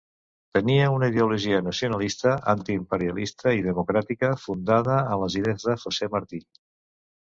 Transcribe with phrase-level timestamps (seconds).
[0.57, 6.47] Tenia una ideologia nacionalista, antiimperialista i democràtica fundada en les idees de José Martí.